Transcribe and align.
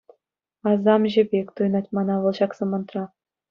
Асамҫӑ 0.71 1.23
пек 1.31 1.47
туйӑнать 1.61 1.91
мана 2.01 2.15
вӑл 2.27 2.35
ҫак 2.41 2.51
самантра. 2.63 3.03